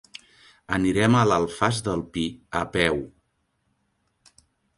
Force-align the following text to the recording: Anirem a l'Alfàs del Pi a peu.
Anirem 0.77 1.17
a 1.19 1.25
l'Alfàs 1.31 1.81
del 1.89 2.01
Pi 2.15 2.25
a 2.61 2.63
peu. 2.77 2.99